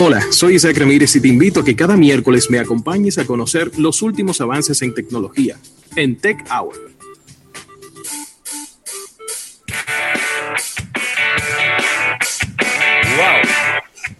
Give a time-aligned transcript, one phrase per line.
[0.00, 3.70] Hola, soy Isaac Ramírez y te invito a que cada miércoles me acompañes a conocer
[3.78, 5.56] los últimos avances en tecnología
[5.96, 6.74] en Tech Hour.
[13.16, 13.48] Wow.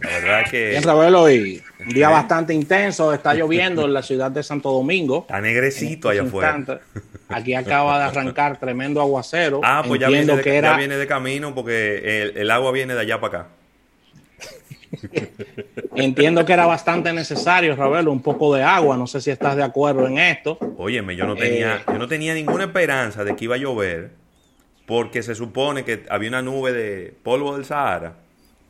[0.01, 0.71] La verdad que.
[0.71, 3.13] Bien, Ravelo, y un día bastante intenso.
[3.13, 5.21] Está lloviendo en la ciudad de Santo Domingo.
[5.21, 6.81] Está negrecito allá afuera.
[7.29, 9.61] Aquí acaba de arrancar tremendo aguacero.
[9.63, 12.95] Ah, pues ya viene, de, que ya viene de camino porque el, el agua viene
[12.95, 13.49] de allá para acá.
[15.95, 18.97] Entiendo que era bastante necesario, Ravelo, un poco de agua.
[18.97, 20.59] No sé si estás de acuerdo en esto.
[20.77, 24.11] Óyeme, yo no tenía, Eh, yo no tenía ninguna esperanza de que iba a llover
[24.87, 28.17] porque se supone que había una nube de polvo del Sahara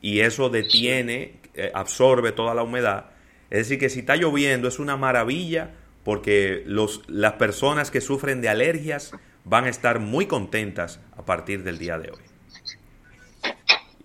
[0.00, 3.06] y eso detiene, eh, absorbe toda la humedad.
[3.50, 5.70] Es decir, que si está lloviendo es una maravilla
[6.04, 9.12] porque los, las personas que sufren de alergias
[9.44, 12.27] van a estar muy contentas a partir del día de hoy.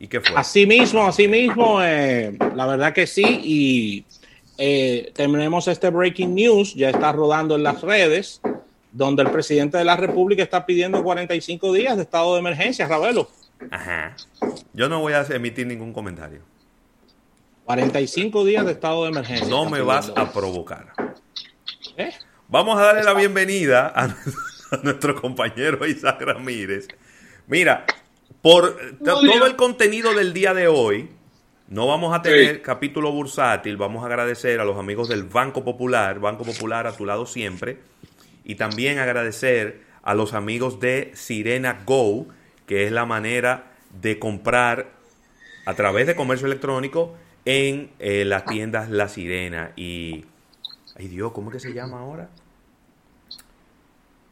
[0.03, 0.35] ¿Y qué fue?
[0.35, 3.23] Así mismo, así mismo, eh, la verdad que sí.
[3.23, 4.05] Y
[4.57, 8.41] eh, tenemos este breaking news, ya está rodando en las redes,
[8.91, 13.29] donde el presidente de la República está pidiendo 45 días de estado de emergencia, Ravelo.
[13.71, 14.17] Ajá.
[14.73, 16.41] Yo no voy a emitir ningún comentario.
[17.63, 19.47] 45 días de estado de emergencia.
[19.47, 20.91] No me vas a provocar.
[21.95, 22.11] ¿Eh?
[22.49, 24.13] Vamos a darle la bienvenida a
[24.83, 26.89] nuestro compañero Isaac Ramírez.
[27.47, 27.85] Mira,
[28.41, 31.09] por to- todo el contenido del día de hoy,
[31.69, 32.61] no vamos a tener Sí.
[32.61, 33.77] capítulo bursátil.
[33.77, 37.79] Vamos a agradecer a los amigos del Banco Popular, Banco Popular a tu lado siempre.
[38.43, 42.27] Y también agradecer a los amigos de Sirena Go,
[42.67, 43.71] que es la manera
[44.01, 44.91] de comprar
[45.65, 47.15] a través de comercio electrónico
[47.45, 49.71] en eh, las tiendas La Sirena.
[49.77, 50.25] Y,
[50.97, 52.29] ay Dios, ¿cómo es que se llama ahora?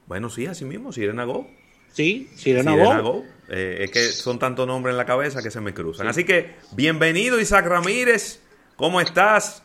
[0.07, 1.47] Bueno, sí, así mismo, Sirena Go.
[1.93, 3.11] Sí, Sirena, Sirena Go.
[3.13, 3.25] Go.
[3.49, 6.07] Eh, es que son tantos nombres en la cabeza que se me cruzan.
[6.07, 8.39] Así que, bienvenido Isaac Ramírez.
[8.77, 9.63] ¿Cómo estás?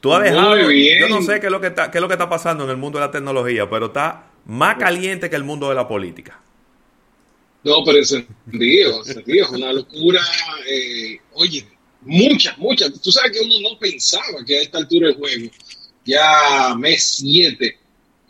[0.00, 1.00] Tú has Muy dejado, bien.
[1.00, 2.70] yo no sé qué es, lo que está, qué es lo que está pasando en
[2.70, 6.38] el mundo de la tecnología, pero está más caliente que el mundo de la política.
[7.64, 10.20] No, pero encendido, encendido, es una locura.
[10.68, 11.64] eh, oye,
[12.02, 13.00] muchas, muchas.
[13.00, 15.50] Tú sabes que uno no pensaba que a esta altura del juego,
[16.04, 17.78] ya mes 7,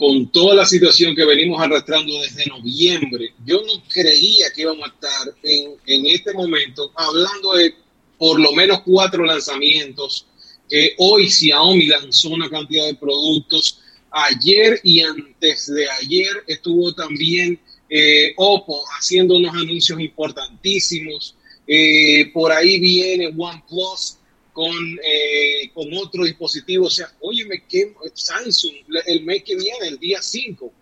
[0.02, 4.92] con toda la situación que venimos arrastrando desde noviembre, yo no creía que íbamos a
[4.92, 7.72] estar en, este momento hablando de
[8.18, 10.26] por lo menos cuatro lanzamientos.
[10.68, 13.78] Eh, hoy Xiaomi lanzó una cantidad de productos.
[14.10, 21.36] Ayer y antes de ayer estuvo también eh, Oppo haciendo unos anuncios importantísimos.
[21.64, 24.16] Eh, por ahí viene OnePlus
[24.52, 24.72] con,
[25.04, 26.86] eh, con otro dispositivo.
[26.86, 28.74] O sea, óyeme, que Samsung
[29.06, 30.72] el mes que viene, el día 5,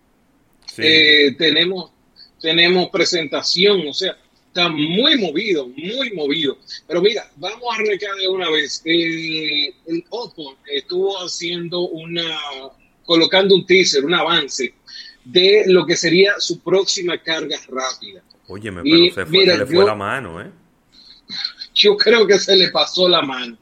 [0.75, 0.83] Sí.
[0.85, 1.91] eh, tenemos,
[2.41, 3.87] tenemos presentación.
[3.89, 4.17] O sea,
[4.49, 6.59] está muy movido, muy movido.
[6.87, 8.83] Pero mira, vamos a arrancar de una vez.
[8.85, 12.37] Eh, el Oppo estuvo haciendo una,
[13.05, 14.75] colocando un teaser, un avance
[15.25, 18.23] de lo que sería su próxima carga rápida.
[18.49, 20.51] Óyeme, y pero se, fue, mira, se le fue yo- la mano, ¿eh?
[21.83, 23.57] Yo creo que se le pasó la mano.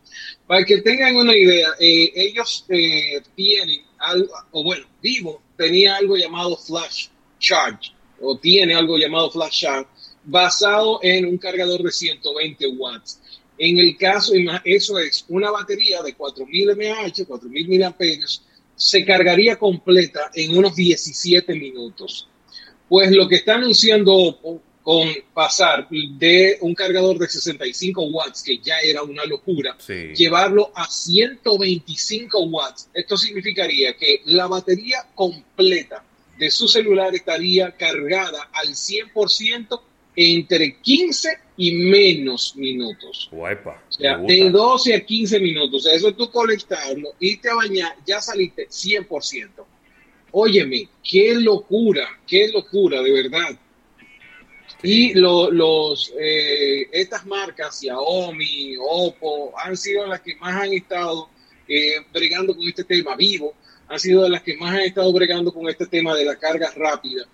[0.46, 6.16] Para que tengan una idea, eh, ellos eh, tienen algo, o bueno, Vivo tenía algo
[6.16, 7.08] llamado Flash
[7.38, 9.88] Charge, o tiene algo llamado Flash Charge,
[10.24, 13.20] basado en un cargador de 120 watts.
[13.58, 14.32] En el caso,
[14.64, 18.42] eso es una batería de 4000 mAh, 4000 miliamperios,
[18.74, 22.28] se cargaría completa en unos 17 minutos.
[22.88, 28.56] Pues lo que está anunciando Oppo con pasar de un cargador de 65 watts, que
[28.56, 30.14] ya era una locura, Sí.
[30.14, 32.88] llevarlo a 125 watts.
[32.94, 36.02] Esto significaría que la batería completa
[36.38, 39.78] de su celular estaría cargada al 100%
[40.16, 43.28] entre 15 y menos minutos.
[43.30, 43.82] Guaypa.
[43.90, 45.84] O sea, de 12 a 15 minutos.
[45.84, 49.66] Eso es tú conectarlo, irte a bañar, ya saliste 100%.
[50.30, 53.58] Óyeme, qué locura, qué locura, de verdad.
[54.82, 61.28] Y lo- los, eh, estas marcas, Xiaomi, Oppo, han sido las que más han estado
[61.66, 63.14] eh, bregando con este tema.
[63.16, 63.54] Vivo,
[63.88, 66.70] han sido de las que más han estado bregando con este tema de la carga
[66.76, 67.24] rápida,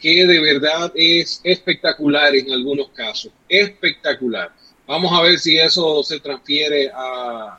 [0.00, 3.32] que de verdad es espectacular en algunos casos.
[3.48, 4.50] Espectacular.
[4.86, 7.58] Vamos a ver si eso se transfiere a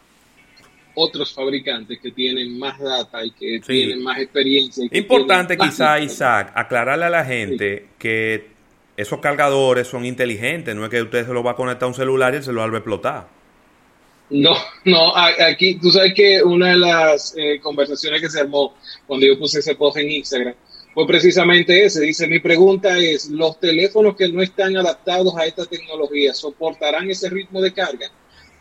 [0.96, 3.68] otros fabricantes que tienen más data y que Sí.
[3.74, 4.86] tienen más experiencia.
[4.92, 6.00] y Importante quizá.
[6.00, 8.53] Isaac, aclararle a la gente que
[8.96, 11.94] esos cargadores son inteligentes, no es que usted se lo va a conectar a un
[11.94, 13.28] celular y el celular va a explotar.
[14.30, 14.56] No,
[14.86, 18.74] no, aquí tú sabes que una de las eh, conversaciones que se armó
[19.06, 20.56] cuando yo puse ese post en Instagram
[20.94, 22.02] fue precisamente ese.
[22.02, 27.30] Dice, mi pregunta es, ¿los teléfonos que no están adaptados a esta tecnología soportarán ese
[27.30, 28.12] ritmo de carga?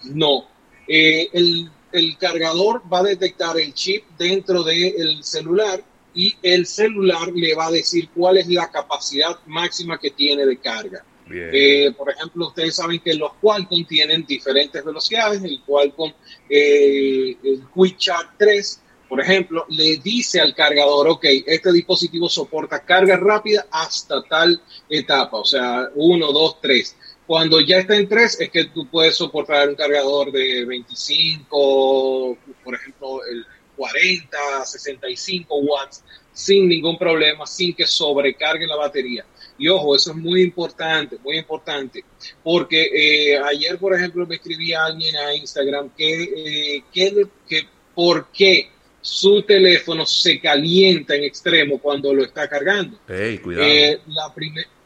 [0.05, 0.47] No.
[0.89, 5.83] Eh, el, el, cargador va a detectar el chip dentro del celular
[6.15, 10.59] y el celular le va a decir cuál es la capacidad máxima que tiene de
[10.59, 11.05] carga.
[11.35, 15.43] Eh, por ejemplo, ustedes saben que los Qualcomm tienen diferentes velocidades.
[15.43, 16.13] El Qualcomm,
[16.49, 23.17] eh, el QuickCharge 3, por ejemplo, le dice al cargador, ok, este dispositivo soporta carga
[23.17, 26.97] rápida hasta tal etapa, o sea, 1, 2, 3.
[27.27, 32.75] Cuando ya está en 3 es que tú puedes soportar un cargador de 25, por
[32.75, 33.47] ejemplo, el
[33.83, 39.25] 40, 65 watts sin ningún problema, sin que sobrecargue la batería.
[39.59, 42.05] Y ojo, eso es muy importante, muy importante,
[42.43, 48.29] porque eh, ayer, por ejemplo, me escribía alguien a Instagram que, eh, que, que por
[48.33, 48.71] qué
[49.01, 52.99] su teléfono se calienta en extremo cuando lo está cargando.
[53.09, 53.67] Hey, cuidado.
[53.67, 54.33] Eh, la,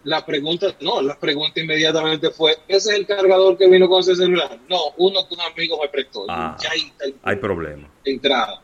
[0.05, 4.17] la pregunta, no, la pregunta inmediatamente fue, ¿ese es el cargador que vino con ese
[4.17, 4.59] celular?
[4.69, 6.25] No, uno que un amigo me prestó.
[6.29, 7.89] Ah, ya hay, hay problema.
[8.05, 8.63] Entrada.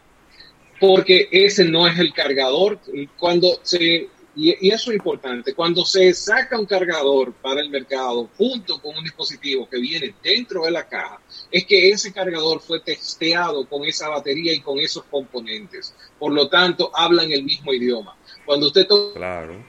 [0.83, 2.81] Porque ese no es el cargador.
[3.17, 5.55] Cuando se y, eso es importante.
[5.55, 10.65] Cuando se saca un cargador para el mercado junto con un dispositivo que viene dentro
[10.65, 11.21] de la caja,
[11.51, 15.95] es que ese cargador fue testeado con esa batería y con esos componentes.
[16.19, 18.17] Por lo tanto, hablan el mismo idioma.
[18.45, 19.19] Cuando usted toca...
[19.19, 19.65] Claro.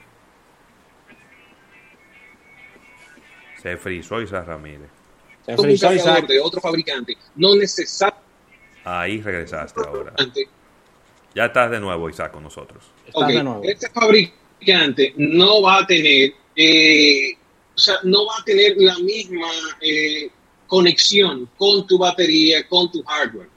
[3.62, 4.90] Se frizó Isaac Ramírez.
[5.46, 7.16] Se frizó un cargador de otro fabricante.
[7.36, 8.24] No necesariamente...
[8.84, 10.12] Ahí regresaste ahora.
[11.34, 12.84] Ya estás de nuevo, Isaac, con nosotros.
[13.12, 13.42] Okay.
[13.64, 17.32] Este fabricante no va a tener, eh,
[17.74, 19.48] o sea, no va a tener la misma
[19.80, 20.30] eh,
[20.66, 23.48] conexión con tu batería, con tu hardware,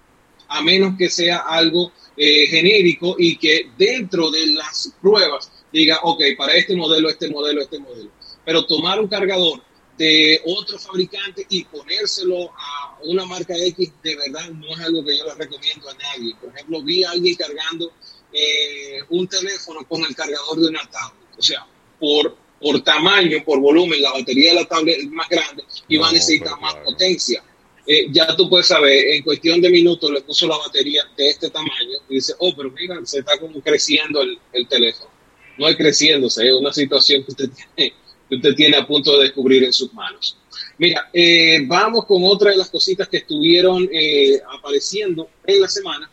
[0.47, 6.21] a menos que sea algo eh, genérico y que dentro de las pruebas diga, ok,
[6.37, 8.09] para este modelo, este modelo, este modelo.
[8.43, 9.61] Pero tomar un cargador
[9.97, 15.17] de otro fabricante y ponérselo a una marca X, de verdad no es algo que
[15.17, 16.35] yo le recomiendo a nadie.
[16.39, 17.91] Por ejemplo, vi a alguien cargando
[18.31, 21.27] eh, un teléfono con el cargador de una tablet.
[21.37, 21.65] O sea,
[21.99, 26.09] por, por tamaño, por volumen, la batería de la tablet es más grande y va
[26.09, 27.43] a necesitar más potencia.
[27.87, 31.49] Eh, ya tú puedes saber, en cuestión de minutos le puso la batería de este
[31.49, 35.09] tamaño y dice, oh, pero mira, se está como creciendo el, el teléfono.
[35.57, 37.93] No es creciéndose, es una situación que usted tiene,
[38.27, 40.37] que usted tiene a punto de descubrir en sus manos.
[40.77, 43.89] Mira, eh, vamos con otra de las cositas que estuvieron
[44.59, 46.09] apareciendo en la semana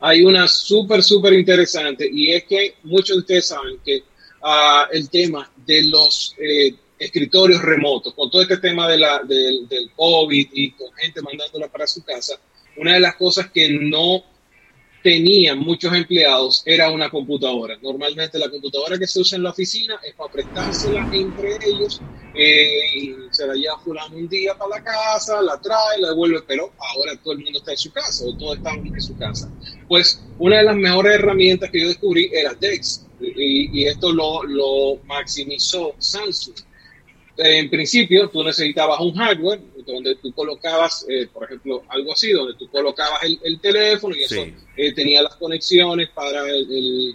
[0.00, 4.02] hay una súper, súper interesante y es que muchos de ustedes saben que
[4.42, 9.90] uh, el tema de los eh, escritorios remotos, con todo este tema de la, del
[9.94, 12.38] COVID y con gente mandándola para su casa,
[12.76, 14.22] una de las cosas que no
[15.02, 17.78] tenían muchos empleados era una computadora.
[17.82, 22.80] Normalmente la computadora que se usa en la oficina es para prestársela entre ellos, eh,
[22.94, 26.74] y se la lleva fulano un día para la casa, la trae, la devuelve, pero
[26.78, 29.52] ahora todo el mundo está en su casa o todos están en su casa.
[29.86, 34.42] Pues una de las mejores herramientas que yo descubrí era Dex y, y esto lo,
[34.44, 36.56] lo maximizó Samsung
[37.38, 39.60] en principio tú necesitabas un hardware
[39.92, 44.46] donde tú colocabas, eh, por ejemplo, algo así, donde tú colocabas el, teléfono y eso
[44.76, 46.42] eh, tenía las conexiones para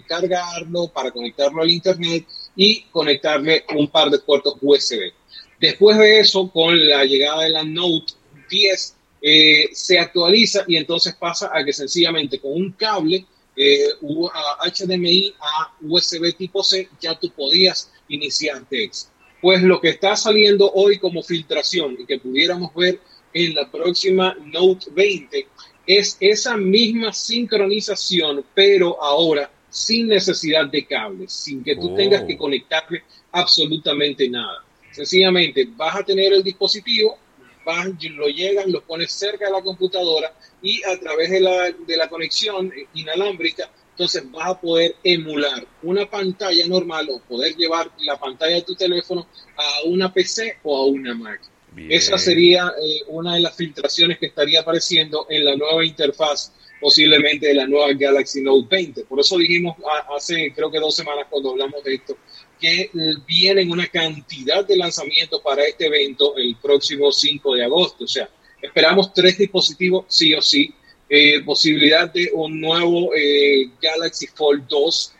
[0.06, 2.26] cargarlo, para conectarlo al internet
[2.56, 5.12] y conectarle un par de puertos USB.
[5.60, 8.14] Después de eso, con la llegada de la Note
[8.50, 13.24] 10, eh, se actualiza y entonces pasa a que sencillamente con un cable
[13.56, 19.08] HDMI a USB tipo C ya tú podías iniciar TEX
[19.44, 22.98] pues lo que está saliendo hoy como filtración y que pudiéramos ver
[23.34, 25.46] en la próxima Note 20
[25.86, 32.36] es esa misma sincronización, pero ahora sin necesidad de cables, sin que tú tengas que
[32.36, 32.38] oh.
[32.38, 34.64] conectarle absolutamente nada.
[34.90, 37.18] Sencillamente vas a tener el dispositivo,
[37.66, 40.32] vas, lo llegas, lo pones cerca de la computadora
[40.62, 46.10] y a través de la, de la conexión inalámbrica entonces vas a poder emular una
[46.10, 50.86] pantalla normal o poder llevar la pantalla de tu teléfono a una PC o a
[50.86, 51.40] una Mac.
[51.76, 57.46] Esa sería eh, una de las filtraciones que estaría apareciendo en la nueva interfaz, posiblemente
[57.46, 59.04] de la nueva Galaxy Note 20.
[59.04, 59.76] Por eso dijimos
[60.14, 62.16] hace creo que dos semanas cuando hablamos de esto,
[62.60, 62.90] que
[63.26, 68.04] vienen una cantidad de lanzamientos para este evento el próximo 5 de agosto.
[68.04, 68.28] O sea,
[68.60, 70.74] esperamos tres dispositivos sí o sí
[71.08, 75.14] eh, posibilidad de un nuevo eh, Galaxy Fold 2,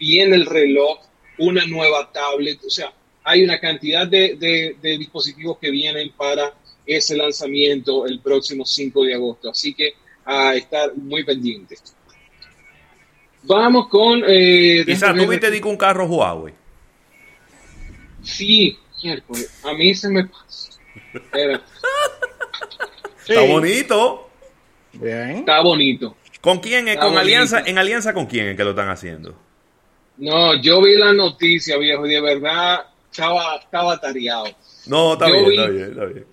[0.00, 0.98] viene el reloj,
[1.38, 2.92] una nueva tablet, o sea,
[3.24, 6.54] hay una cantidad de, dispositivos que vienen para
[6.86, 11.94] ese lanzamiento el próximo 5 de agosto, así que a estar muy pendientes.
[13.42, 14.22] Vamos con...
[14.26, 16.54] Eh, Quizás tú viste un carro Huawei.
[18.22, 18.76] Sí,
[19.62, 20.70] a mí se me pasa.
[23.28, 24.27] Está bonito.
[24.92, 25.30] Bien.
[25.38, 26.16] Está bonito.
[26.40, 26.88] ¿Con quién?
[26.88, 26.94] es?
[26.94, 27.20] Está ¿Con bonito.
[27.20, 27.62] alianza?
[27.66, 29.34] ¿En alianza con quién es que lo están haciendo?
[30.16, 34.46] No, yo vi la noticia, viejo, y de verdad estaba, estaba tareado.
[34.86, 36.26] No, está Yo bien, está bien, está bien.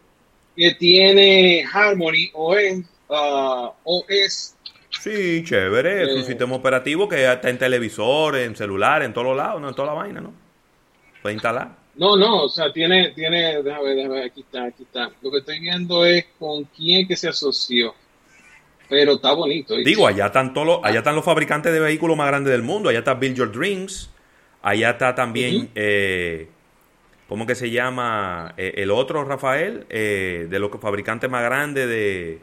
[0.56, 4.54] Que tiene Harmony OS, ah, OS
[5.02, 6.04] Sí, chévere.
[6.04, 6.26] Es un Eh.
[6.26, 9.90] sistema operativo que está en televisor, en celular, en todos los lados, no en toda
[9.90, 10.34] la vaina, ¿no?
[11.22, 11.76] Puede instalar.
[11.96, 15.12] No, no, o sea, tiene, tiene, déjame ver, déjame ver, aquí está, aquí está.
[15.22, 17.94] Lo que estoy viendo es con quién que se asoció.
[18.90, 19.76] Pero está bonito.
[19.76, 19.90] ¿viste?
[19.90, 22.90] Digo, allá están todos los, allá están los fabricantes de vehículos más grandes del mundo.
[22.90, 24.10] Allá está Build Your Dreams.
[24.62, 26.48] Allá está también, eh,
[27.30, 28.56] ¿cómo que se llama?
[28.58, 32.40] Eh, el otro, Rafael, eh, de los fabricantes más grandes de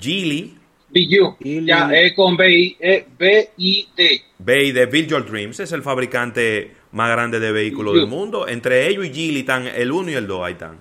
[0.00, 0.56] Geely.
[0.88, 4.22] BU, ya es con BI, eh, B-I-D.
[4.38, 8.48] De Build Your Dreams es el fabricante más grande de vehículos del mundo.
[8.48, 10.78] Entre ellos y Geely están el 1 y el 2, ahí están.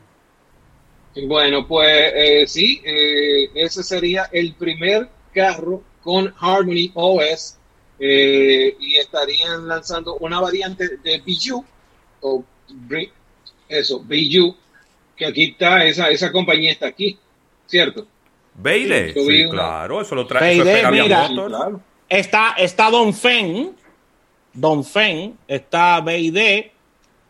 [1.24, 7.58] Bueno, pues eh, sí, eh, ese sería el primer carro con Harmony OS
[8.00, 11.64] eh, y estarían lanzando una variante de BU
[12.22, 12.44] o
[13.70, 14.04] eso,
[15.16, 17.18] que aquí está, esa, esa compañía está aquí,
[17.66, 18.06] ¿cierto?
[18.54, 20.54] Beide, Sí, sí, claro, eso lo trae.
[20.54, 21.30] eso es Beide, mira.
[21.30, 21.82] Motors.
[22.10, 23.76] Está, está Don Fen,
[24.54, 26.66] Don Fen, está BID,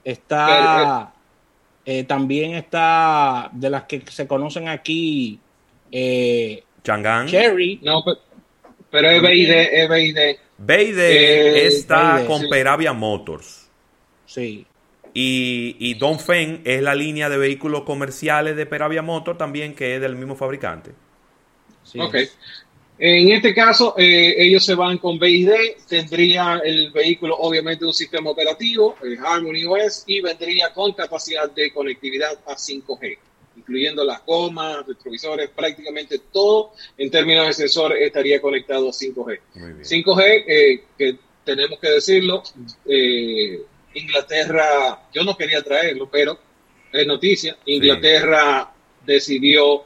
[0.03, 1.14] está
[1.85, 5.45] eh, también está de las que se conocen aquí
[5.91, 7.25] eh, Chang'an.
[7.25, 7.79] Cherry.
[7.83, 8.19] No, pero,
[8.91, 10.37] pero es BID, es BID.
[10.57, 12.49] Beide Eh, está Beide, con sí.
[12.49, 13.71] Peravia Motors.
[14.25, 14.67] Sí.
[15.13, 20.01] Y, y Dongfeng es la línea de vehículos comerciales de Peravia Motors también, que es
[20.01, 20.95] del mismo fabricante.
[21.83, 22.15] sí Ok.
[22.15, 22.37] es.
[22.97, 25.51] En este caso, eh, ellos se van con BID,
[25.87, 31.73] tendría el vehículo obviamente un sistema operativo, el Harmony OS, y vendría con capacidad de
[31.73, 33.17] conectividad a 5G,
[33.57, 39.39] incluyendo las gomas, retrovisores, prácticamente todo en términos de sensor estaría conectado a 5G.
[39.55, 39.83] Muy bien.
[39.83, 42.43] 5G, eh, que tenemos que decirlo,
[42.85, 43.61] eh,
[43.93, 46.39] Inglaterra, yo no quería traerlo, pero
[46.93, 48.73] es noticia, Inglaterra
[49.05, 49.83] decidió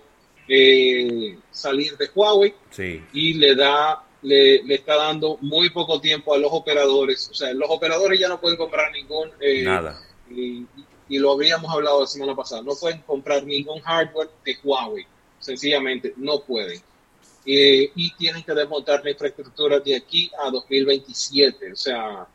[0.48, 3.01] eh, salir de Huawei Sí.
[3.13, 7.30] y le da le, le está dando muy poco tiempo a los operadores.
[7.32, 9.98] O sea, los operadores ya no pueden comprar ningún eh, Nada.
[10.30, 10.66] y,
[11.08, 12.62] y lo habíamos hablado la semana pasada.
[12.62, 15.06] No pueden comprar ningún hardware de Huawei.
[15.39, 16.82] Sencillamente no pueden.
[17.46, 21.72] Eh, y tienen que desmontar la infraestructura de aquí a 2027.
[21.72, 22.28] O sea,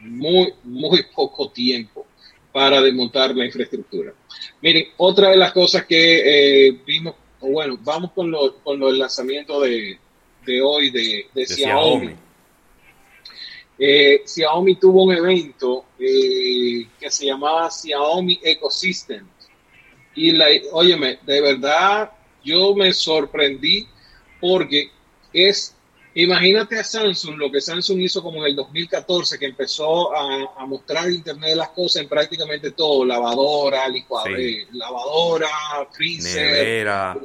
[0.00, 2.06] muy, muy poco tiempo
[2.52, 4.14] para desmontar la infraestructura.
[4.62, 8.86] Miren, otra de las cosas que eh, vimos, o bueno, vamos con lo, con lo
[8.88, 9.98] del lanzamiento de,
[10.46, 12.06] de hoy de, de De Xiaomi.
[12.06, 12.16] Xiaomi.
[13.78, 19.26] Eh, Xiaomi tuvo un evento eh, que se llamaba Xiaomi Ecosystem.
[20.14, 22.10] Y la, óyeme, de verdad
[22.44, 23.88] yo me sorprendí
[24.40, 24.90] porque
[25.32, 25.74] es,
[26.14, 30.66] imagínate a Samsung, lo que Samsung hizo como en el 2014, que empezó a, a
[30.66, 34.42] mostrar Internet de las cosas en prácticamente todo, lavadora, licuadora, Sí.
[34.44, 35.48] eh, lavadora,
[35.90, 37.16] freezer, Nevera,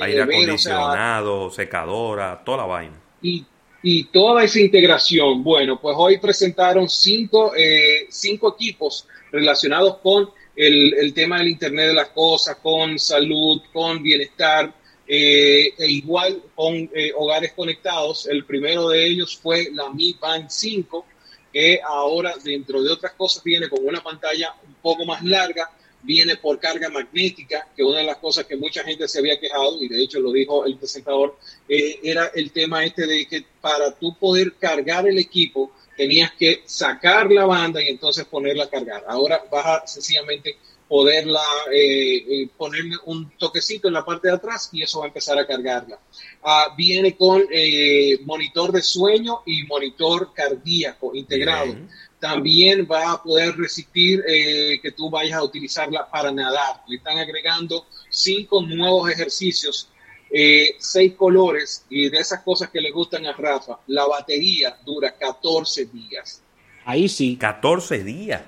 [0.00, 3.00] aire nevera, o sea, acondicionado, secadora, toda la vaina.
[3.22, 3.44] y,
[3.82, 5.42] y toda esa integración.
[5.42, 11.88] Bueno, pues hoy presentaron cinco, eh, cinco equipos relacionados con el, el tema del Internet
[11.88, 14.72] de las Cosas, con salud, con bienestar,
[15.06, 18.26] eh, e igual con eh, hogares conectados.
[18.26, 21.06] El primero de ellos fue la Mi Band 5,
[21.52, 25.68] que ahora, dentro de otras cosas, viene con una pantalla un poco más larga,
[26.02, 29.82] viene por carga magnética, que una de las cosas que mucha gente se había quejado,
[29.82, 31.38] y de hecho lo dijo el presentador,
[31.68, 36.62] eh, era el tema este de que para tú poder cargar el equipo tenías que
[36.64, 39.04] sacar la banda y entonces ponerla a cargar.
[39.06, 40.56] Ahora vas a sencillamente
[40.90, 45.06] poderla, eh, eh, ponerle un toquecito en la parte de atrás y eso va a
[45.06, 46.00] empezar a cargarla.
[46.42, 51.88] Ah, viene con eh, monitor de sueño y monitor cardíaco integrado Bien.
[52.20, 56.82] También va a poder resistir eh, que tú vayas a utilizarla para nadar.
[56.86, 59.88] Le están agregando cinco nuevos ejercicios,
[60.30, 65.14] eh, seis colores y de esas cosas que le gustan a Rafa, la batería dura
[65.18, 66.42] 14 días.
[66.84, 67.36] Ahí sí.
[67.36, 68.42] 14 días.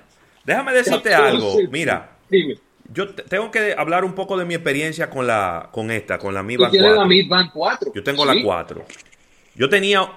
[0.44, 1.58] Déjame decirte 14 algo.
[1.70, 2.58] Mira, Dime,
[2.92, 6.34] yo te- tengo que hablar un poco de mi experiencia con la con esta, con
[6.34, 7.02] la Mi Band tienes 4.
[7.02, 7.92] la Mi Band 4.
[7.94, 8.36] Yo tengo ¿sí?
[8.36, 8.84] la 4.
[9.54, 10.10] Yo tenía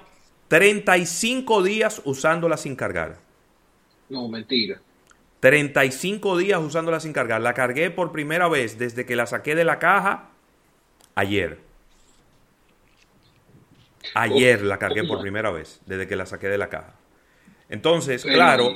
[0.48, 3.18] 35 días usándola sin cargar.
[4.10, 4.82] No, mentira.
[5.40, 7.42] 35 días usándola sin cargar.
[7.42, 10.30] La cargué por primera vez desde que la saqué de la caja
[11.16, 11.60] ayer.
[14.14, 16.96] Ayer la cargué por primera vez, desde que la saqué de la caja.
[17.70, 18.72] Entonces, claro,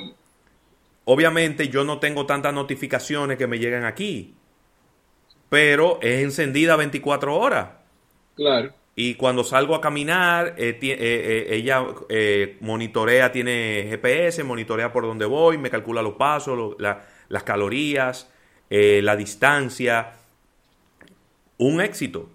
[1.06, 4.36] obviamente yo no tengo tantas notificaciones que me llegan aquí.
[5.50, 7.70] pero es encendida 24 horas.
[8.36, 8.74] Claro.
[9.02, 15.04] Y cuando salgo a caminar, eh, eh, eh, ella eh, monitorea, tiene GPS, monitorea por
[15.06, 18.30] dónde voy, me calcula los pasos, lo- la- las calorías,
[18.70, 20.16] la distancia.
[21.58, 22.30] Un éxito.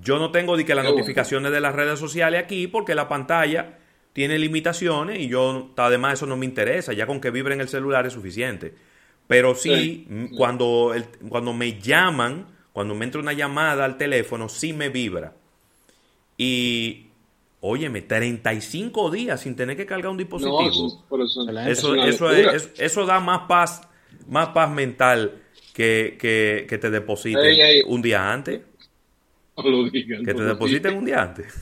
[0.00, 3.78] Yo no tengo de que las notificaciones de las redes sociales aquí porque la pantalla
[4.12, 6.92] tiene limitaciones y yo, además, eso no me interesa.
[6.92, 8.74] Ya con que vibre en el celular es suficiente.
[9.28, 14.72] Pero sí, Cuando, el- cuando me llaman, cuando me entra una llamada al teléfono, sí
[14.72, 15.34] me vibra.
[16.36, 17.06] Y,
[17.60, 20.62] óyeme, 35 días sin tener que cargar un dispositivo.
[20.62, 21.72] No, eso, por eso, Excelente.
[21.72, 23.82] Eso, eso, es, es- da más paz,
[24.28, 27.82] más paz mental que, que, que te depositen Ey, ey.
[27.86, 28.60] un día antes.
[29.56, 31.54] No lo digan, Que te depositen un día antes.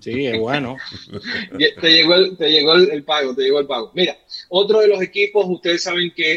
[0.00, 0.76] Sí, es bueno.
[1.80, 3.90] Te llegó, el, te llegó el, el pago, te llegó el pago.
[3.94, 4.16] Mira,
[4.48, 6.32] otro de los equipos, ustedes saben que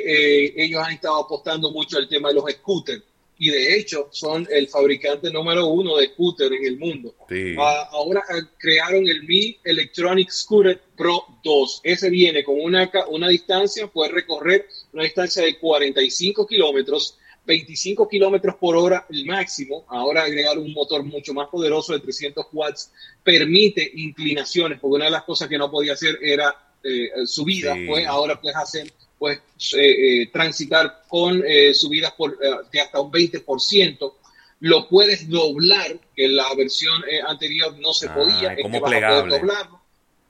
[0.47, 3.03] eh, ellos han estado apostando mucho al tema de los scooters
[3.39, 7.15] y de hecho son el fabricante número uno de scooters en el mundo.
[7.29, 7.55] Sí.
[7.57, 11.81] Ah, ahora ah, crearon el Mi Electronic Scooter Pro 2.
[11.83, 18.55] Ese viene con una, una distancia, puede recorrer una distancia de 45 kilómetros, 25 kilómetros
[18.55, 19.85] por hora el máximo.
[19.87, 22.91] Ahora agregar un motor mucho más poderoso de 300 watts
[23.23, 27.85] permite inclinaciones, porque una de las cosas que no podía hacer era eh, subida, Sí.
[27.87, 29.39] pues ahora puedes hacer pues
[29.75, 32.37] eh, eh, transitar con eh, subidas por,
[32.71, 34.13] de hasta un 20%.
[34.61, 38.53] Lo puedes doblar, que en la versión anterior no se Ah, podía.
[38.53, 39.37] es como vas a poder plegable.
[39.39, 39.81] doblarlo.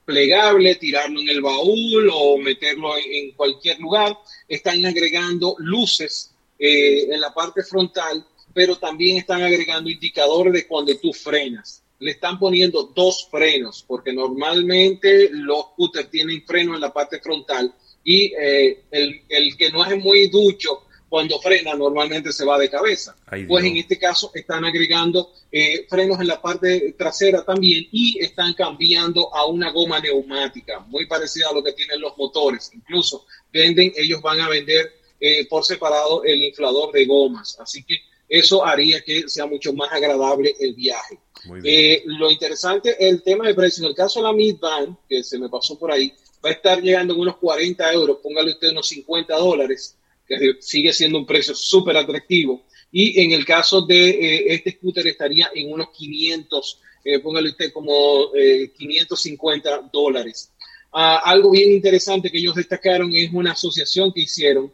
[0.05, 4.17] Plegable, tirarlo en el baúl o meterlo en, en cualquier lugar.
[4.47, 11.13] Están agregando luces en la parte frontal, pero también están agregando indicadores de cuando tú
[11.13, 11.83] frenas.
[11.99, 17.73] Le están poniendo dos frenos, porque normalmente los scooters tienen freno en la parte frontal
[18.07, 22.69] y eh, el, el que no es muy ducho cuando frena normalmente se va de
[22.69, 23.17] cabeza.
[23.25, 28.17] Ay, pues en este caso están agregando eh, frenos en la parte trasera también y
[28.23, 32.71] están cambiando a una goma neumática, muy parecida a lo que tienen los motores.
[32.73, 34.89] Incluso venden, ellos van a vender
[35.19, 37.59] eh, por separado el inflador de gomas.
[37.59, 37.97] Así que
[38.29, 41.19] eso haría que sea mucho más agradable el viaje.
[41.61, 43.83] Eh, lo interesante es el tema de precio.
[43.83, 46.81] En el caso de la Midband, que se me pasó por ahí, va a estar
[46.81, 49.97] llegando en unos 40 euros, póngale usted unos 50 dólares,
[50.27, 52.65] que sigue siendo un precio súper atractivo.
[52.91, 57.71] Y en el caso de eh, este scooter estaría en unos 500, eh, póngale usted
[57.71, 60.51] como eh, 550 dólares.
[60.91, 64.71] Ah, algo bien interesante que ellos destacaron es una asociación que hicieron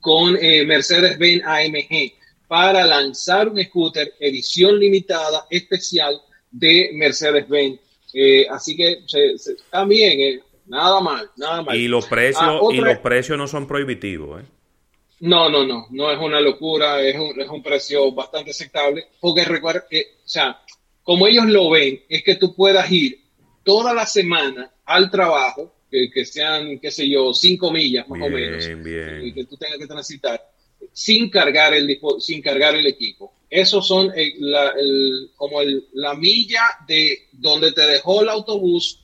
[0.00, 2.12] con eh, Mercedes-Benz AMG
[2.46, 7.78] para lanzar un scooter edición limitada especial de Mercedes-Benz.
[8.14, 9.02] Eh, así que
[9.70, 11.76] también, nada mal, nada mal.
[11.76, 14.44] y los precios Ah, y los precios no son prohibitivos, ¿eh?
[15.20, 19.44] No, no, no, no es una locura, es un, es un precio bastante aceptable, porque
[19.44, 20.60] recuerda que, o sea,
[21.02, 23.20] como ellos lo ven, es que tú puedas ir
[23.64, 28.30] toda la semana al trabajo, que, que sean, qué sé yo, cinco millas más o
[28.30, 30.40] menos, Bien, y que tú tengas que transitar,
[30.92, 33.32] sin cargar el, sin cargar el equipo.
[33.50, 39.00] Esos son eh, la, el- como el- la milla de donde te dejó el autobús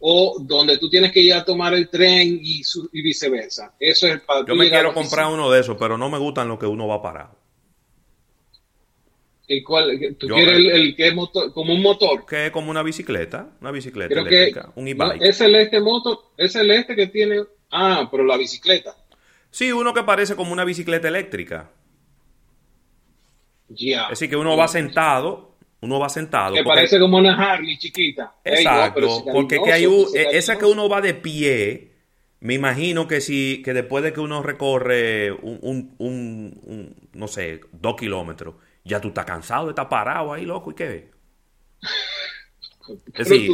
[0.00, 3.74] o donde tú tienes que ir a tomar el tren y, su- y viceversa.
[3.80, 5.42] Eso es para Yo me quiero comprar oficina.
[5.44, 7.36] uno de esos, pero no me gustan los que uno va parado.
[9.50, 9.98] ¿Y cuál?
[10.18, 12.26] ¿Tú Yo- quieres el, el que es motor, como un motor?
[12.26, 15.22] Que es como una bicicleta, una bicicleta Creo que eléctrica, un no, e-bike.
[15.22, 17.44] es el este motor, es el este que tiene.
[17.70, 18.94] Ah, pero la bicicleta.
[19.50, 21.70] Sí, uno que parece como una bicicleta eléctrica.
[23.70, 24.04] Ya.
[24.04, 25.47] Es decir, que uno va sentado,
[25.80, 26.54] uno va sentado.
[26.54, 28.34] Que porque- parece como una Harley chiquita.
[28.44, 31.92] Ey, no, Exacto, porque que hay un- eh, esa que uno va de pie,
[32.40, 37.28] me imagino que si, que después de que uno recorre un, un- un- un, no
[37.28, 41.10] sé, dos kilómetros, ya tú estás cansado estar parado ahí, loco, ¿y qué?
[43.24, 43.48] Sí.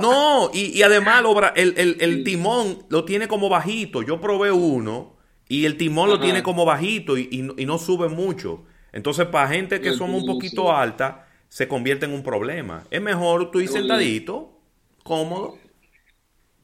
[0.00, 1.22] No, y, y además
[1.54, 4.02] el, el- el timón lo tiene como bajito.
[4.02, 5.16] Yo probé uno
[5.48, 8.64] y el timón lo tiene como bajito y, y no sube mucho.
[8.92, 10.72] Entonces, para gente que somos un poquito sí.
[10.74, 12.84] alta, se convierte en un problema.
[12.90, 14.58] Es mejor tú ir sentadito,
[15.02, 15.58] cómodo.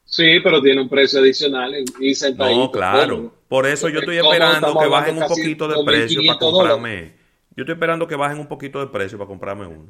[0.04, 2.58] Sí, pero tiene un precio adicional y sentadito.
[2.58, 3.34] No, claro.
[3.48, 6.74] Por eso yo estoy esperando que bajen un poquito de 2.500 precio para dólares.
[6.76, 7.12] comprarme.
[7.56, 9.86] Yo estoy esperando que bajen un poquito de precio para comprarme uno.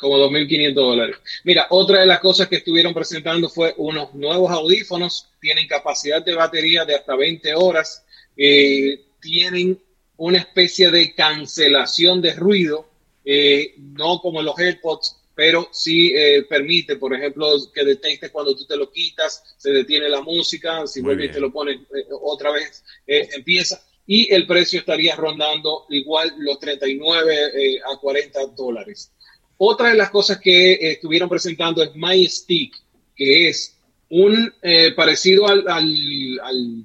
[0.00, 1.16] como 2.500 dólares.
[1.44, 6.34] Mira, otra de las cosas que estuvieron presentando fue unos nuevos audífonos, tienen capacidad de
[6.34, 8.04] batería de hasta 20 horas,
[8.36, 9.80] eh, tienen
[10.18, 12.88] una especie de cancelación de ruido,
[13.24, 18.64] eh, no como los AirPods, pero sí eh, permite, por ejemplo, que detecte cuando tú
[18.64, 22.06] te lo quitas, se detiene la música, si Muy vuelves y te lo pones eh,
[22.22, 23.84] otra vez, eh, empieza.
[24.06, 29.12] y el precio estaría rondando igual los 39 eh, a 40 dólares.
[29.58, 32.74] Otra de las cosas que eh, estuvieron presentando es My Stick,
[33.14, 33.76] que es
[34.08, 34.54] un
[34.94, 36.84] parecido al, al, al,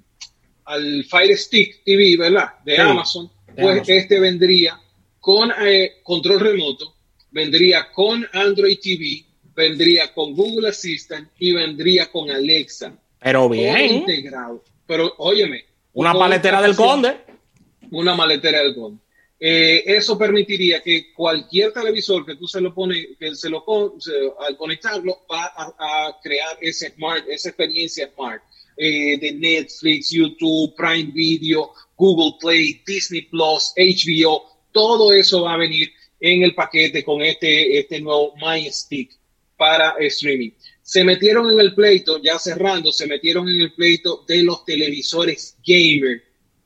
[1.07, 2.53] Fire Stick TV, ¿verdad?
[2.63, 3.29] De Amazon.
[3.55, 4.79] pues este vendría
[5.19, 5.51] con
[6.03, 6.95] control remoto,
[7.31, 12.97] vendría con Android TV, vendría con Google Assistant y vendría con Alexa.
[13.19, 13.95] Pero bien.
[13.95, 14.63] integrado.
[14.87, 15.65] Pero óyeme.
[15.93, 17.17] Una paletera del conde.
[17.91, 19.01] Una maletera del conde.
[19.43, 23.65] Eh, eso permitiría que cualquier televisor que tú se lo pone, que se lo
[24.39, 28.43] al conectarlo, va a, crear ese smart, esa experiencia smart
[28.83, 34.41] eh, de Netflix, YouTube, Prime Video, Google Play, Disney Plus, HBO,
[34.71, 39.11] todo eso va a venir en el paquete con este, este nuevo My Stick
[39.55, 40.49] para streaming.
[40.81, 45.57] Se metieron en el pleito, ya cerrando, se metieron en el pleito de los televisores
[45.63, 46.23] gamer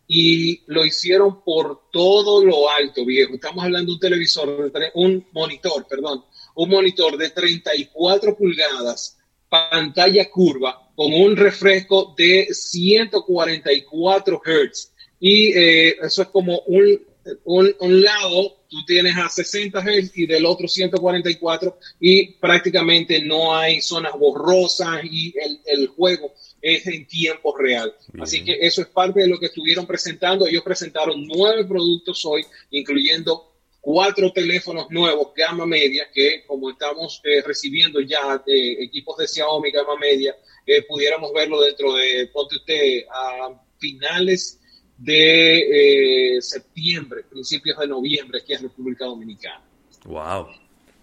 [0.07, 3.33] y lo hicieron por todo lo alto, viejo.
[3.33, 6.23] Estamos hablando de un televisor, un monitor, perdón,
[6.55, 9.17] un monitor de 34 pulgadas,
[9.49, 14.91] pantalla curva, con un refresco de 144 Hz.
[15.19, 17.01] Y eh, eso es como un,
[17.43, 23.55] un, un, lado, tú tienes a 60 Hz y del otro 144 y prácticamente no
[23.55, 27.93] hay zonas borrosas y el, el juego es en tiempo real.
[28.19, 30.47] Así que eso es parte de lo que estuvieron presentando.
[30.47, 33.54] Ellos presentaron nueve productos hoy, incluyendo
[33.85, 39.69] cuatro teléfonos nuevos gama media que como estamos eh, recibiendo ya de equipos de Xiaomi
[39.69, 44.59] gama media, eh, pudiéramos verlo dentro de, ponte usted, a finales
[44.97, 49.61] de eh, septiembre, principios de noviembre aquí en República Dominicana.
[50.05, 50.47] Wow,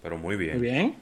[0.03, 0.59] pero muy bien.
[0.59, 0.97] Muy bien.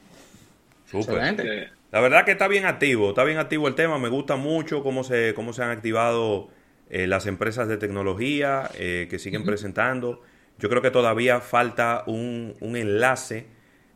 [0.91, 1.73] Súper.
[1.91, 5.03] La verdad que está bien activo, está bien activo el tema, me gusta mucho cómo
[5.03, 6.51] se, cómo se han activado
[6.91, 10.21] eh, las empresas de tecnología eh, que siguen presentando.
[10.61, 13.47] Yo creo que todavía falta un, un, enlace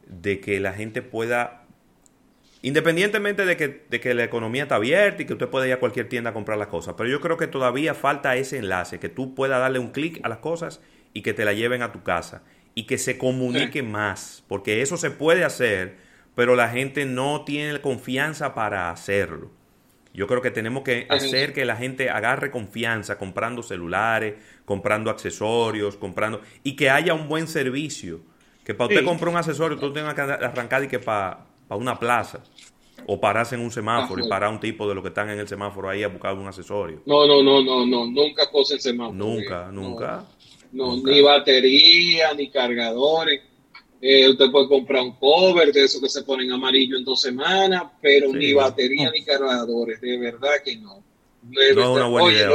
[0.06, 1.66] de que la gente pueda,
[2.62, 5.78] independientemente de que, de que la economía está abierta y que usted puede ir a
[5.78, 9.08] cualquier tienda a comprar las cosas, pero yo creo que todavía falta ese enlace, que
[9.08, 10.80] tú puedas darle un clic a las cosas
[11.12, 12.42] y que te la lleven a tu casa
[12.74, 17.80] y que se comunique más, porque eso se puede hacer pero la gente no tiene
[17.80, 19.50] confianza para hacerlo.
[20.14, 25.96] Yo creo que tenemos que hacer que la gente agarre confianza comprando celulares, comprando accesorios,
[25.96, 28.20] comprando y que haya un buen servicio.
[28.64, 32.44] Que para usted comprar un accesorio, tú tengas que arrancar y que para, una plaza
[33.06, 35.48] o pararse en un semáforo y parar un tipo de lo que están en el
[35.48, 37.02] semáforo ahí a buscar un accesorio.
[37.06, 39.16] No, no, no, no, no, nunca pose el semáforo.
[39.16, 40.24] Nunca, nunca.
[40.70, 43.42] no, ni batería, ni cargadores.
[44.06, 47.84] Eh, usted puede comprar un cover de eso que se ponen amarillo en dos semanas,
[48.02, 51.02] pero ni batería ni cargadores, de verdad que no.
[51.42, 52.48] no es una buena idea,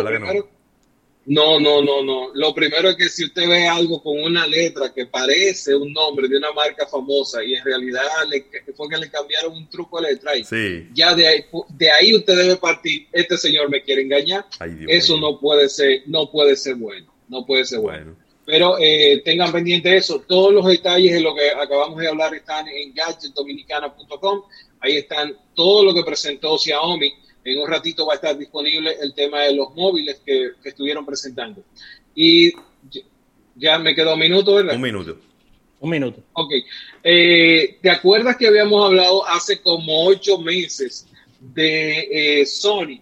[1.26, 1.60] no?
[1.60, 5.08] no, no, no, Lo primero es que si usted ve algo con una letra que
[5.08, 9.54] parece un nombre de una marca famosa y en realidad le, fue que le cambiaron
[9.54, 10.44] un truco de letra ahí,
[10.94, 14.46] ya de ahí, de ahí usted debe partir, este señor me quiere engañar,
[14.88, 18.16] eso no puede ser, no puede ser bueno, no puede ser bueno.
[18.50, 20.24] Pero eh, tengan pendiente eso.
[20.28, 24.42] Todos los detalles de lo que acabamos de hablar están en gadgetdominicana.com.
[24.80, 27.14] Ahí están todo lo que presentó Xiaomi.
[27.44, 31.64] En un ratito va a estar disponible el tema de los móviles que, estuvieron presentando.
[32.16, 32.52] Y
[33.56, 34.74] ya me quedó un minuto, ¿verdad?
[34.74, 35.20] Un minuto.
[35.80, 36.24] Un minuto.
[36.34, 36.52] Ok.
[37.04, 41.06] Eh, ¿Te acuerdas que habíamos hablado hace como ocho meses
[41.40, 43.00] de eh, Sony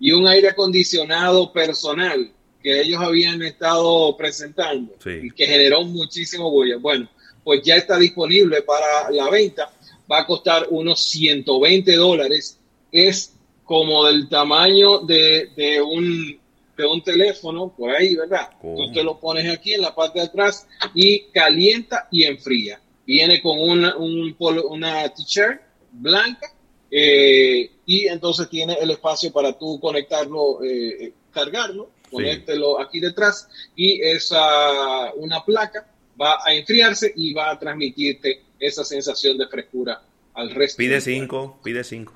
[0.00, 2.32] y un aire acondicionado personal?
[2.68, 6.76] Que ellos habían estado presentando y que generó muchísimo bulla.
[6.76, 7.08] Bueno,
[7.42, 9.72] pues ya está disponible para la venta.
[10.10, 12.58] Va a costar unos 120 dólares.
[12.92, 13.32] Es
[13.64, 16.38] como del tamaño de, de un
[16.76, 18.50] de un teléfono por ahí, ¿verdad?
[18.60, 22.82] Tú te lo pones aquí en la parte de atrás y calienta y enfría.
[23.06, 24.36] Viene con una, un,
[24.68, 26.52] una t-shirt blanca
[26.90, 34.00] eh, y entonces tiene el espacio para tú conectarlo, eh, cargarlo ponértelo aquí detrás y
[34.02, 35.86] esa una placa
[36.20, 40.02] va a enfriarse y va a transmitirte esa sensación de frescura
[40.34, 40.78] al resto.
[40.78, 42.14] Pide cinco, pide cinco.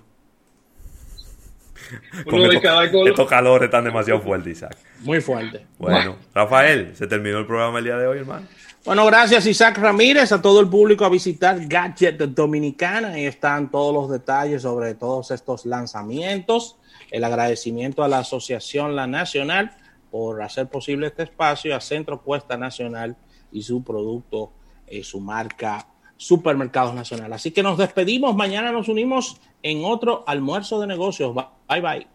[2.26, 3.10] Uno de cada color.
[3.10, 4.76] Estos calores están demasiado fuertes, Isaac.
[5.00, 5.66] Muy fuerte.
[5.78, 8.46] Bueno, Rafael, se terminó el programa el día de hoy, hermano.
[8.84, 13.12] Bueno, gracias Isaac Ramírez, a todo el público a visitar Gadget Dominicana.
[13.12, 16.76] Ahí están todos los detalles sobre todos estos lanzamientos.
[17.12, 19.76] El agradecimiento a la Asociación La Nacional
[20.12, 23.16] por hacer posible este espacio a Centro Cuesta Nacional
[23.50, 24.52] y su producto,
[24.86, 27.32] eh, su marca Supermercados Nacional.
[27.32, 28.36] Así que nos despedimos.
[28.36, 31.34] Mañana nos unimos en otro almuerzo de negocios.
[31.34, 32.06] Bye bye.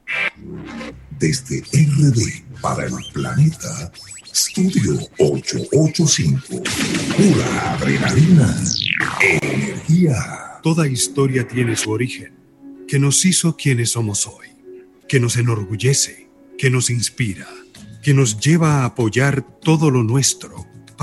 [1.17, 3.91] Desde RD para el planeta,
[4.31, 6.63] Estudio 885.
[7.17, 8.55] Pura adrenalina.
[9.41, 10.59] Energía.
[10.61, 12.31] Toda historia tiene su origen,
[12.87, 14.49] que nos hizo quienes somos hoy,
[15.07, 16.29] que nos enorgullece,
[16.59, 17.47] que nos inspira,
[18.01, 20.65] que nos lleva a apoyar todo lo nuestro